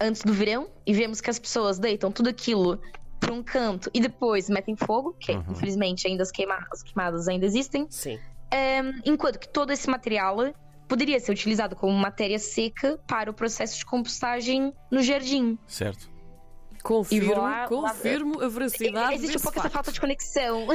antes 0.00 0.22
do 0.22 0.32
verão 0.32 0.68
e 0.86 0.92
vemos 0.92 1.20
que 1.20 1.30
as 1.30 1.38
pessoas 1.38 1.78
deitam 1.78 2.10
tudo 2.10 2.28
aquilo 2.28 2.80
para 3.20 3.32
um 3.32 3.42
canto 3.42 3.90
e 3.94 4.00
depois 4.00 4.50
metem 4.50 4.76
fogo, 4.76 5.14
que 5.18 5.32
uhum. 5.32 5.44
infelizmente 5.50 6.06
ainda 6.06 6.22
as, 6.22 6.30
queima 6.30 6.58
as 6.70 6.82
queimadas 6.82 7.28
ainda 7.28 7.46
existem. 7.46 7.86
Sim. 7.88 8.18
Um, 8.52 9.00
enquanto 9.04 9.38
que 9.38 9.48
todo 9.48 9.72
esse 9.72 9.88
material 9.88 10.36
poderia 10.86 11.18
ser 11.18 11.32
utilizado 11.32 11.74
como 11.74 11.92
matéria 11.96 12.38
seca 12.38 12.98
para 13.06 13.30
o 13.30 13.34
processo 13.34 13.78
de 13.78 13.86
compostagem 13.86 14.72
no 14.90 15.02
jardim. 15.02 15.58
Certo. 15.66 16.13
Confirmo, 16.84 17.40
lá, 17.40 17.66
confirmo 17.66 18.38
lá, 18.38 18.44
a 18.44 18.48
veracidade. 18.48 19.14
Existe 19.14 19.38
um 19.38 19.40
pouco 19.40 19.58
essa 19.58 19.70
falta 19.70 19.90
de 19.90 19.98
conexão. 19.98 20.66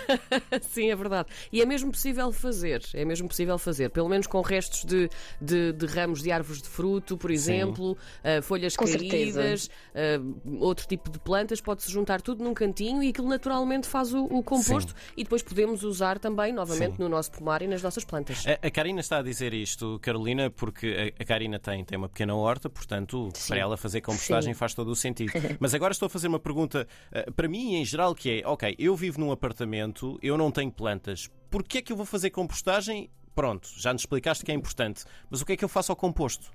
Sim, 0.60 0.90
é 0.90 0.94
verdade. 0.94 1.30
E 1.50 1.62
é 1.62 1.64
mesmo 1.64 1.90
possível 1.90 2.30
fazer, 2.30 2.82
é 2.92 3.06
mesmo 3.06 3.26
possível 3.26 3.56
fazer, 3.56 3.88
pelo 3.88 4.06
menos 4.06 4.26
com 4.26 4.42
restos 4.42 4.84
de, 4.84 5.08
de, 5.40 5.72
de 5.72 5.86
ramos 5.86 6.22
de 6.22 6.30
árvores 6.30 6.60
de 6.60 6.68
fruto, 6.68 7.16
por 7.16 7.30
exemplo, 7.30 7.92
uh, 7.92 8.42
folhas 8.42 8.76
com 8.76 8.84
caídas, 8.84 9.70
uh, 9.94 10.60
outro 10.62 10.86
tipo 10.86 11.08
de 11.08 11.18
plantas, 11.18 11.58
pode-se 11.58 11.90
juntar 11.90 12.20
tudo 12.20 12.44
num 12.44 12.52
cantinho 12.52 13.02
e 13.02 13.08
aquilo 13.08 13.26
naturalmente 13.26 13.86
faz 13.86 14.12
o, 14.12 14.24
o 14.24 14.42
composto 14.42 14.92
Sim. 14.92 15.14
e 15.16 15.22
depois 15.22 15.42
podemos 15.42 15.82
usar 15.84 16.18
também 16.18 16.52
novamente 16.52 16.96
Sim. 16.96 17.02
no 17.02 17.08
nosso 17.08 17.32
pomar 17.32 17.62
e 17.62 17.66
nas 17.66 17.82
nossas 17.82 18.04
plantas. 18.04 18.44
A, 18.46 18.66
a, 18.66 18.70
Karina 18.70 19.00
está 19.00 19.20
a 19.20 19.22
dizer 19.22 19.54
isto, 19.54 19.98
Carolina, 20.02 20.50
porque 20.50 21.14
a, 21.18 21.22
a 21.22 21.24
Karina 21.24 21.58
tem, 21.58 21.82
tem 21.82 21.96
uma 21.96 22.10
pequena 22.10 22.34
horta, 22.34 22.68
portanto, 22.68 23.30
Sim. 23.32 23.48
para 23.48 23.58
ela 23.58 23.76
fazer 23.78 24.02
compostagem 24.02 24.52
faz 24.52 24.74
todo 24.74 24.90
o 24.90 24.94
sentido. 24.94 25.32
Mas 25.60 25.74
agora 25.74 25.92
estou 25.92 26.06
a 26.06 26.10
fazer 26.10 26.28
uma 26.28 26.38
pergunta 26.38 26.86
uh, 27.10 27.32
para 27.32 27.48
mim 27.48 27.74
em 27.74 27.84
geral 27.84 28.14
que 28.14 28.40
é, 28.40 28.46
ok, 28.46 28.74
eu 28.78 28.94
vivo 28.96 29.20
num 29.20 29.30
apartamento, 29.30 30.18
eu 30.22 30.36
não 30.36 30.50
tenho 30.50 30.70
plantas, 30.70 31.30
porquê 31.50 31.78
é 31.78 31.82
que 31.82 31.92
eu 31.92 31.96
vou 31.96 32.06
fazer 32.06 32.30
compostagem? 32.30 33.10
Pronto, 33.34 33.68
já 33.76 33.92
nos 33.92 34.02
explicaste 34.02 34.44
que 34.44 34.50
é 34.50 34.54
importante, 34.54 35.04
mas 35.30 35.40
o 35.40 35.46
que 35.46 35.52
é 35.52 35.56
que 35.56 35.64
eu 35.64 35.68
faço 35.68 35.92
ao 35.92 35.96
composto? 35.96 36.50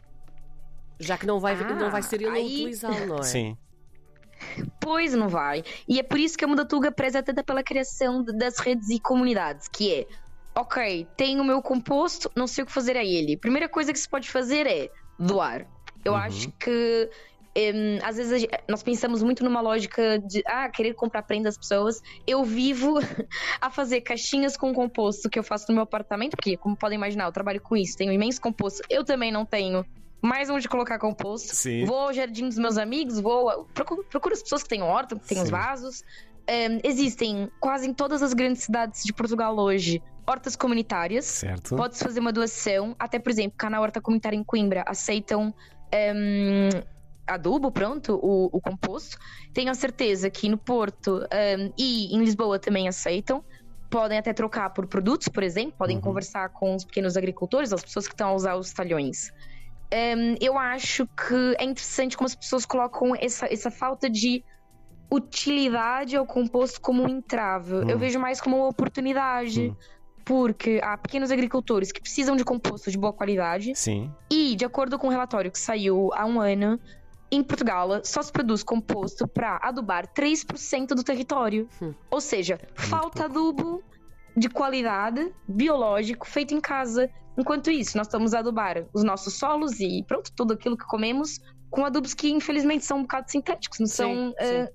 Já 1.00 1.17
que 1.17 1.25
não 1.25 1.39
vai, 1.39 1.53
ah, 1.53 1.74
não 1.74 1.91
vai 1.91 2.01
ser 2.01 2.21
ele 2.21 2.29
aí... 2.29 2.41
a 2.41 2.45
utilizá-lo, 2.45 3.05
não 3.05 3.17
é? 3.17 3.24
Sim. 3.24 3.57
Pois 4.79 5.13
não 5.13 5.29
vai. 5.29 5.63
E 5.88 6.00
é 6.00 6.03
por 6.03 6.19
isso 6.19 6.38
que 6.38 6.45
a 6.45 6.48
Mudatuga 6.48 6.91
preza 6.91 7.21
tanto 7.21 7.43
pela 7.43 7.63
criação 7.63 8.24
das 8.24 8.57
redes 8.60 8.89
e 8.89 9.00
comunidades, 9.00 9.67
que 9.67 9.93
é, 9.93 10.07
ok, 10.55 11.07
tenho 11.15 11.41
o 11.41 11.45
meu 11.45 11.62
composto, 11.62 12.31
não 12.36 12.48
sei 12.48 12.63
o 12.63 12.67
que 12.67 12.74
fazer 12.74 12.98
a 12.98 13.03
ele. 13.03 13.38
Primeira 13.38 13.69
coisa 13.69 13.93
que 13.93 14.00
se 14.00 14.10
pode 14.10 14.29
fazer 14.29 14.67
é 14.67 14.89
doar. 15.19 15.67
Eu 16.03 16.13
uhum. 16.13 16.19
acho 16.19 16.51
que 16.53 17.10
um, 17.58 18.00
às 18.05 18.15
vezes 18.15 18.48
nós 18.67 18.81
pensamos 18.81 19.22
muito 19.22 19.43
numa 19.43 19.60
lógica 19.60 20.20
de 20.20 20.41
ah, 20.46 20.70
querer 20.70 20.93
comprar 20.93 21.24
prenda 21.24 21.50
às 21.50 21.58
pessoas. 21.58 22.01
Eu 22.25 22.43
vivo 22.43 22.96
a 23.60 23.70
fazer 23.70 24.01
caixinhas 24.01 24.55
com 24.55 24.74
composto 24.74 25.29
que 25.29 25.38
eu 25.38 25.43
faço 25.43 25.65
no 25.70 25.75
meu 25.75 25.84
apartamento, 25.84 26.31
porque, 26.31 26.55
como 26.55 26.75
podem 26.75 26.98
imaginar, 26.98 27.25
eu 27.25 27.31
trabalho 27.31 27.62
com 27.62 27.75
isso, 27.75 27.98
tenho 27.98 28.12
imenso 28.12 28.39
composto. 28.39 28.81
Eu 28.89 29.03
também 29.03 29.31
não 29.31 29.46
tenho 29.46 29.86
mais 30.22 30.50
onde 30.50 30.67
colocar 30.70 30.98
composto. 31.00 31.55
Sim. 31.55 31.84
Vou 31.86 31.98
ao 31.98 32.13
jardim 32.13 32.48
dos 32.48 32.58
meus 32.58 32.77
amigos, 32.77 33.20
vou. 33.20 33.65
Procuro, 33.74 34.05
procuro 34.05 34.34
as 34.34 34.41
pessoas 34.41 34.63
que 34.63 34.70
têm 34.70 34.81
horta, 34.81 35.17
que 35.17 35.27
têm 35.27 35.41
os 35.41 35.50
vasos. 35.50 36.03
Um, 36.50 36.79
existem 36.84 37.50
quase 37.60 37.88
em 37.88 37.93
todas 37.93 38.22
as 38.24 38.34
grandes 38.34 38.63
cidades 38.63 39.03
de 39.03 39.13
Portugal 39.13 39.58
hoje 39.58 40.01
hortas 40.25 40.55
comunitárias. 40.55 41.25
Certo. 41.25 41.75
Pode-se 41.75 42.03
fazer 42.03 42.20
uma 42.20 42.31
doação. 42.31 42.96
Até, 42.98 43.20
por 43.20 43.29
exemplo, 43.29 43.58
cá 43.58 43.70
na 43.70 43.79
Horta 43.81 44.00
Comunitária 44.00 44.38
em 44.38 44.43
Coimbra 44.43 44.84
aceitam 44.88 45.53
um, 45.93 46.70
adubo, 47.25 47.71
pronto, 47.71 48.19
o, 48.21 48.49
o 48.51 48.61
composto. 48.61 49.17
Tenho 49.53 49.71
a 49.71 49.73
certeza 49.73 50.29
que 50.29 50.49
no 50.49 50.57
Porto 50.57 51.19
um, 51.21 51.73
e 51.77 52.15
em 52.15 52.19
Lisboa 52.19 52.59
também 52.59 52.87
aceitam. 52.87 53.43
Podem 53.89 54.17
até 54.17 54.31
trocar 54.31 54.69
por 54.69 54.87
produtos, 54.87 55.27
por 55.27 55.43
exemplo, 55.43 55.73
podem 55.77 55.97
uhum. 55.97 56.01
conversar 56.01 56.49
com 56.49 56.75
os 56.75 56.85
pequenos 56.85 57.17
agricultores, 57.17 57.73
as 57.73 57.83
pessoas 57.83 58.07
que 58.07 58.13
estão 58.13 58.29
a 58.29 58.33
usar 58.33 58.55
os 58.55 58.71
talhões. 58.71 59.31
Um, 59.93 60.35
eu 60.39 60.57
acho 60.57 61.05
que 61.07 61.55
é 61.57 61.65
interessante 61.65 62.15
como 62.15 62.25
as 62.25 62.35
pessoas 62.35 62.65
colocam 62.65 63.13
essa, 63.15 63.51
essa 63.51 63.69
falta 63.69 64.09
de 64.09 64.43
utilidade 65.11 66.15
ao 66.15 66.25
composto 66.25 66.79
como 66.79 67.03
um 67.03 67.09
entrave. 67.09 67.91
Eu 67.91 67.99
vejo 67.99 68.17
mais 68.17 68.39
como 68.39 68.55
uma 68.57 68.67
oportunidade. 68.67 69.67
Uhum 69.67 69.75
porque 70.23 70.79
há 70.83 70.97
pequenos 70.97 71.31
agricultores 71.31 71.91
que 71.91 72.01
precisam 72.01 72.35
de 72.35 72.43
composto 72.43 72.91
de 72.91 72.97
boa 72.97 73.13
qualidade. 73.13 73.73
Sim. 73.75 74.11
E, 74.31 74.55
de 74.55 74.65
acordo 74.65 74.97
com 74.97 75.07
o 75.07 75.09
um 75.09 75.11
relatório 75.11 75.51
que 75.51 75.59
saiu 75.59 76.09
há 76.13 76.25
um 76.25 76.39
ano, 76.39 76.79
em 77.31 77.43
Portugal 77.43 78.01
só 78.03 78.21
se 78.21 78.31
produz 78.31 78.61
composto 78.61 79.27
para 79.27 79.57
adubar 79.61 80.07
3% 80.13 80.88
do 80.88 81.03
território. 81.03 81.69
Hum. 81.81 81.93
Ou 82.09 82.19
seja, 82.19 82.59
é 82.61 82.81
falta 82.81 83.25
adubo 83.25 83.81
de 84.35 84.50
qualidade, 84.50 85.33
biológico, 85.47 86.27
feito 86.27 86.53
em 86.53 86.61
casa. 86.61 87.09
Enquanto 87.38 87.71
isso, 87.71 87.97
nós 87.97 88.07
estamos 88.07 88.33
a 88.33 88.39
adubar 88.39 88.85
os 88.93 89.03
nossos 89.03 89.35
solos 89.35 89.79
e 89.79 90.03
pronto, 90.07 90.31
tudo 90.35 90.53
aquilo 90.53 90.77
que 90.77 90.85
comemos 90.85 91.39
com 91.69 91.85
adubos 91.85 92.13
que 92.13 92.29
infelizmente 92.29 92.83
são 92.83 93.00
um 93.00 93.01
bocado 93.03 93.31
sintéticos, 93.31 93.79
não 93.79 93.88
sim, 93.88 93.93
são 93.93 94.35
sim. 94.39 94.63
Uh, 94.63 94.67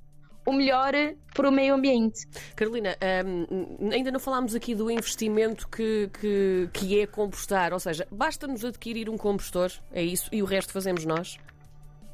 o 0.46 0.52
melhor 0.52 0.92
para 1.34 1.48
o 1.48 1.52
meio 1.52 1.74
ambiente. 1.74 2.26
Carolina, 2.54 2.96
um, 3.26 3.90
ainda 3.90 4.10
não 4.10 4.20
falámos 4.20 4.54
aqui 4.54 4.74
do 4.74 4.90
investimento 4.90 5.68
que, 5.68 6.08
que, 6.18 6.70
que 6.72 7.00
é 7.00 7.06
compostar, 7.06 7.72
ou 7.72 7.80
seja, 7.80 8.06
basta-nos 8.10 8.64
adquirir 8.64 9.10
um 9.10 9.18
compostor, 9.18 9.70
é 9.92 10.02
isso, 10.02 10.30
e 10.32 10.42
o 10.42 10.46
resto 10.46 10.72
fazemos 10.72 11.04
nós? 11.04 11.36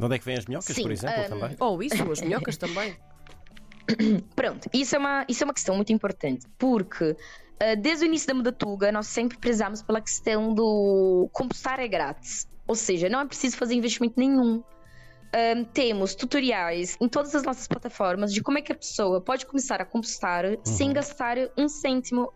De 0.03 0.07
onde 0.07 0.17
é 0.17 0.19
que 0.19 0.25
vêm 0.25 0.37
as 0.37 0.47
minhocas, 0.47 0.75
Sim, 0.75 0.83
por 0.83 0.91
exemplo, 0.91 1.23
um... 1.23 1.29
também? 1.29 1.57
Ou 1.61 1.77
oh, 1.77 1.83
isso, 1.83 2.11
as 2.11 2.21
minhocas 2.21 2.57
também. 2.59 2.97
Pronto, 4.35 4.69
isso 4.73 4.97
é, 4.97 4.99
uma, 4.99 5.25
isso 5.29 5.45
é 5.45 5.47
uma 5.47 5.55
questão 5.55 5.77
muito 5.77 5.93
importante, 5.93 6.45
porque 6.59 7.11
uh, 7.11 7.81
desde 7.81 8.05
o 8.05 8.07
início 8.07 8.27
da 8.27 8.35
Mudatuga 8.35 8.91
nós 8.91 9.07
sempre 9.07 9.39
prezamos 9.39 9.81
pela 9.81 10.01
questão 10.01 10.53
do 10.53 11.31
compostar 11.33 11.79
é 11.79 11.87
grátis. 11.87 12.49
Ou 12.67 12.75
seja, 12.75 13.09
não 13.09 13.21
é 13.21 13.27
preciso 13.27 13.57
fazer 13.57 13.77
investimento 13.77 14.19
nenhum. 14.19 14.65
Um, 15.35 15.65
temos 15.73 16.17
tutoriais 16.17 16.97
em 17.01 17.09
todas 17.09 17.33
as 17.37 17.45
nossas 17.45 17.69
plataformas 17.69 18.33
de 18.33 18.43
como 18.43 18.59
é 18.59 18.61
que 18.61 18.73
a 18.73 18.75
pessoa 18.75 19.21
pode 19.21 19.47
começar 19.47 19.81
a 19.81 19.85
compostar 19.85 20.45
uhum. 20.45 20.57
sem 20.65 20.93
gastar 20.93 21.37
um 21.57 21.69
cêntimo. 21.69 22.33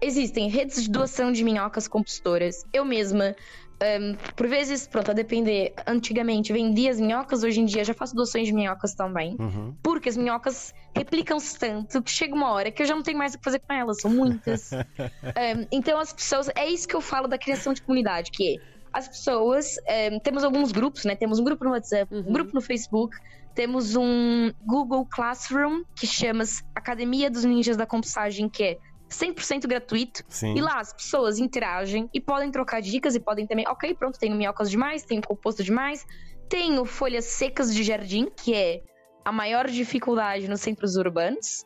Existem 0.00 0.48
redes 0.48 0.84
de 0.84 0.90
doação 0.90 1.30
de 1.30 1.44
minhocas 1.44 1.86
compostoras. 1.86 2.64
Eu 2.72 2.82
mesma 2.82 3.36
um, 3.82 4.14
por 4.36 4.46
vezes, 4.46 4.86
pronto, 4.86 5.10
a 5.10 5.14
depender, 5.14 5.72
antigamente 5.86 6.52
vendia 6.52 6.90
as 6.90 7.00
minhocas, 7.00 7.42
hoje 7.42 7.60
em 7.60 7.64
dia 7.64 7.82
já 7.84 7.94
faço 7.94 8.14
doações 8.14 8.46
de 8.46 8.52
minhocas 8.52 8.94
também. 8.94 9.36
Uhum. 9.38 9.74
Porque 9.82 10.08
as 10.08 10.16
minhocas 10.16 10.74
replicam-se 10.94 11.58
tanto 11.58 12.02
que 12.02 12.10
chega 12.10 12.34
uma 12.34 12.50
hora 12.52 12.70
que 12.70 12.82
eu 12.82 12.86
já 12.86 12.94
não 12.94 13.02
tenho 13.02 13.16
mais 13.16 13.34
o 13.34 13.38
que 13.38 13.44
fazer 13.44 13.60
com 13.60 13.72
elas, 13.72 14.00
são 14.00 14.10
muitas. 14.10 14.70
um, 15.00 15.66
então 15.72 15.98
as 15.98 16.12
pessoas, 16.12 16.50
é 16.54 16.68
isso 16.68 16.86
que 16.86 16.94
eu 16.94 17.00
falo 17.00 17.26
da 17.26 17.38
criação 17.38 17.72
de 17.72 17.80
comunidade, 17.80 18.30
que 18.30 18.60
as 18.92 19.08
pessoas, 19.08 19.76
um, 20.12 20.18
temos 20.18 20.44
alguns 20.44 20.72
grupos, 20.72 21.04
né? 21.04 21.14
Temos 21.14 21.38
um 21.38 21.44
grupo 21.44 21.64
no 21.64 21.70
WhatsApp, 21.70 22.12
uhum. 22.12 22.20
um 22.20 22.32
grupo 22.32 22.52
no 22.52 22.60
Facebook, 22.60 23.16
temos 23.54 23.96
um 23.96 24.52
Google 24.64 25.06
Classroom 25.06 25.84
que 25.94 26.06
chama-se 26.06 26.62
Academia 26.74 27.30
dos 27.30 27.44
Ninjas 27.44 27.76
da 27.76 27.86
Compostagem, 27.86 28.48
que 28.48 28.62
é 28.62 28.78
100% 29.10 29.66
gratuito. 29.66 30.24
Sim. 30.28 30.54
E 30.56 30.60
lá 30.60 30.78
as 30.78 30.92
pessoas 30.92 31.38
interagem 31.38 32.08
e 32.14 32.20
podem 32.20 32.50
trocar 32.50 32.80
dicas 32.80 33.14
e 33.14 33.20
podem 33.20 33.46
também, 33.46 33.66
ok, 33.68 33.94
pronto, 33.94 34.18
tenho 34.18 34.36
minhocas 34.36 34.70
demais, 34.70 35.02
tenho 35.02 35.20
composto 35.20 35.62
demais, 35.62 36.06
tenho 36.48 36.84
folhas 36.84 37.24
secas 37.24 37.74
de 37.74 37.82
jardim, 37.82 38.28
que 38.36 38.54
é 38.54 38.82
a 39.24 39.32
maior 39.32 39.66
dificuldade 39.68 40.48
nos 40.48 40.60
centros 40.60 40.96
urbanos. 40.96 41.64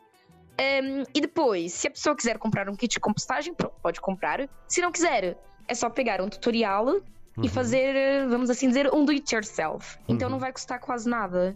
Um, 0.59 1.03
e 1.13 1.21
depois, 1.21 1.73
se 1.73 1.87
a 1.87 1.91
pessoa 1.91 2.15
quiser 2.15 2.37
comprar 2.37 2.69
um 2.69 2.75
kit 2.75 2.93
de 2.93 2.99
compostagem, 2.99 3.53
pronto, 3.53 3.75
pode 3.81 4.01
comprar. 4.01 4.49
Se 4.67 4.81
não 4.81 4.91
quiser, 4.91 5.37
é 5.67 5.73
só 5.73 5.89
pegar 5.89 6.21
um 6.21 6.29
tutorial 6.29 6.87
uhum. 6.87 7.01
e 7.43 7.49
fazer, 7.49 8.27
vamos 8.27 8.49
assim 8.49 8.67
dizer, 8.67 8.93
um 8.93 9.03
do 9.05 9.11
it 9.11 9.33
yourself. 9.33 9.97
Então 10.07 10.27
uhum. 10.27 10.33
não 10.33 10.39
vai 10.39 10.51
custar 10.51 10.79
quase 10.79 11.09
nada. 11.09 11.55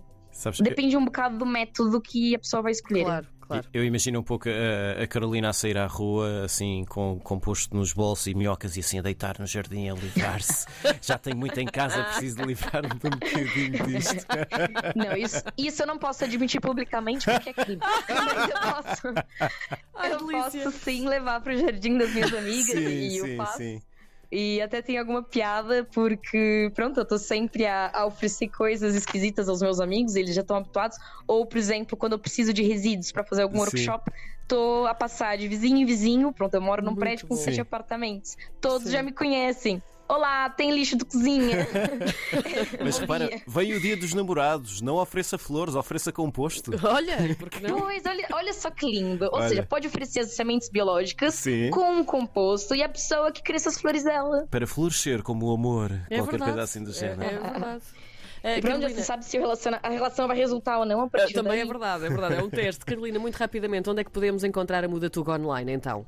Depende 0.61 0.91
que... 0.91 0.97
um 0.97 1.05
bocado 1.05 1.37
do 1.37 1.45
método 1.45 1.99
que 2.01 2.35
a 2.35 2.39
pessoa 2.39 2.61
vai 2.61 2.71
escolher. 2.71 3.05
Claro 3.05 3.38
claro. 3.49 3.67
Eu 3.73 3.83
imagino 3.83 4.19
um 4.19 4.23
pouco 4.23 4.47
a, 4.47 5.03
a, 5.03 5.07
Carolina 5.07 5.49
a 5.49 5.53
sair 5.53 5.77
à 5.77 5.87
rua, 5.87 6.45
assim, 6.45 6.85
com 6.87 7.19
composto 7.19 7.75
nos 7.75 7.91
bolsos 7.91 8.27
e 8.27 8.35
minhocas 8.35 8.77
e 8.77 8.79
assim 8.79 8.99
a 8.99 9.01
deitar 9.01 9.39
no 9.39 9.47
jardim 9.47 9.89
a 9.89 9.93
livrar-se. 9.93 10.65
Já 11.01 11.17
tenho 11.17 11.37
muito 11.37 11.59
em 11.59 11.65
casa, 11.65 12.03
preciso 12.03 12.37
de 12.37 12.43
livrar-me 12.43 12.89
de 12.89 13.07
um 13.07 13.09
bocadinho 13.09 13.87
disto. 13.87 14.25
Não, 14.95 15.17
isso, 15.17 15.43
isso 15.57 15.83
eu 15.83 15.87
não 15.87 15.97
posso 15.97 16.23
admitir 16.23 16.61
publicamente 16.61 17.25
porque 17.25 17.49
é 17.49 17.53
crime. 17.53 17.81
Mas 18.09 18.49
eu 18.49 18.73
posso, 18.73 19.07
Ai, 19.95 20.13
eu 20.13 20.27
posso 20.27 20.71
sim 20.71 21.07
levar 21.07 21.41
para 21.41 21.53
o 21.53 21.57
jardim 21.57 21.97
das 21.97 22.11
minhas 22.11 22.33
amigas 22.33 22.65
sim, 22.65 22.87
e 22.87 23.17
eu 23.17 23.25
sim, 23.25 23.37
faço. 23.37 23.57
Sim. 23.57 23.81
E 24.31 24.61
até 24.61 24.81
tem 24.81 24.97
alguma 24.97 25.23
piada, 25.23 25.87
porque, 25.91 26.71
pronto, 26.75 26.99
eu 26.99 27.05
tô 27.07 27.17
sempre 27.17 27.65
a, 27.65 27.91
a 27.93 28.05
oferecer 28.05 28.49
coisas 28.49 28.93
esquisitas 28.93 29.49
aos 29.49 29.59
meus 29.61 29.79
amigos, 29.79 30.15
eles 30.15 30.35
já 30.35 30.41
estão 30.41 30.57
habituados. 30.57 30.97
Ou, 31.27 31.47
por 31.47 31.57
exemplo, 31.57 31.97
quando 31.97 32.13
eu 32.13 32.19
preciso 32.19 32.53
de 32.53 32.61
resíduos 32.61 33.11
para 33.11 33.25
fazer 33.25 33.41
algum 33.41 33.55
Sim. 33.55 33.61
workshop, 33.61 34.11
tô 34.47 34.85
a 34.85 34.93
passar 34.93 35.35
de 35.37 35.47
vizinho 35.47 35.77
em 35.77 35.85
vizinho. 35.85 36.31
Pronto, 36.31 36.53
eu 36.53 36.61
moro 36.61 36.81
num 36.83 36.91
Muito 36.91 36.99
prédio 36.99 37.27
com 37.27 37.35
sete 37.35 37.59
apartamentos. 37.61 38.35
Todos 38.61 38.83
Sim. 38.83 38.91
já 38.91 39.01
me 39.01 39.11
conhecem. 39.13 39.81
Olá, 40.09 40.49
tem 40.49 40.71
lixo 40.73 40.97
de 40.97 41.05
cozinha. 41.05 41.67
Mas 42.83 42.97
repara, 42.97 43.29
veio 43.45 43.77
o 43.77 43.79
dia 43.79 43.95
dos 43.95 44.11
namorados, 44.15 44.81
não 44.81 44.95
ofereça 44.95 45.37
flores, 45.37 45.75
ofereça 45.75 46.11
composto. 46.11 46.71
Olha, 46.83 47.15
porque 47.37 47.59
não? 47.59 47.79
Pois, 47.79 48.03
olha, 48.07 48.27
olha 48.33 48.51
só 48.53 48.71
que 48.71 48.87
lindo. 48.87 49.25
Ou 49.25 49.35
Olha. 49.35 49.49
seja, 49.49 49.63
pode 49.63 49.85
oferecer 49.87 50.21
as 50.21 50.31
sementes 50.33 50.67
biológicas 50.67 51.35
Sim. 51.35 51.69
com 51.69 51.91
um 51.91 52.03
composto 52.03 52.73
e 52.73 52.81
a 52.81 52.89
pessoa 52.89 53.31
que 53.31 53.43
cresça 53.43 53.69
as 53.69 53.79
flores 53.79 54.03
dela. 54.03 54.47
Para 54.49 54.65
florescer 54.65 55.21
como 55.21 55.45
o 55.45 55.53
amor, 55.53 55.91
É 56.09 56.17
qualquer 56.17 56.31
verdade. 56.31 56.43
coisa 56.53 56.63
assim 56.63 56.83
do 56.83 56.89
É, 56.89 56.93
género. 56.93 57.23
é 57.23 57.51
verdade. 57.51 57.83
E 57.93 58.09
Uh, 58.39 58.41
pronto, 58.41 58.55
já 58.61 58.61
Carolina, 58.61 58.89
se 59.01 59.03
sabe 59.05 59.25
se 59.25 59.37
a 59.37 59.89
relação 59.89 60.25
vai 60.25 60.37
resultar 60.37 60.79
ou 60.79 60.85
não 60.85 61.01
a 61.01 61.09
partir 61.09 61.33
também 61.33 61.51
daí. 61.51 61.59
é 61.59 61.65
verdade, 61.65 62.05
é 62.05 62.09
verdade. 62.09 62.35
É 62.35 62.41
um 62.41 62.49
teste. 62.49 62.85
Carolina, 62.85 63.19
muito 63.19 63.35
rapidamente, 63.35 63.89
onde 63.89 63.99
é 63.99 64.03
que 64.05 64.09
podemos 64.11 64.45
encontrar 64.45 64.81
a 64.83 64.87
Muda 64.87 65.09
Tuga 65.09 65.33
online 65.33 65.73
então? 65.73 66.05